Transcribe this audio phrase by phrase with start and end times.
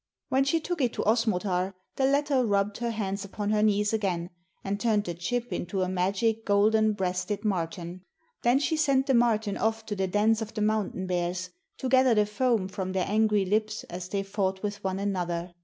[0.29, 4.31] When she took it to Osmotar, the latter rubbed her hands upon her knees again,
[4.63, 8.01] and turned the chip into a magic golden breasted marten.
[8.41, 12.15] Then she sent the marten off to the dens of the mountain bears, to gather
[12.15, 15.53] the foam from their angry lips as they fought with one another.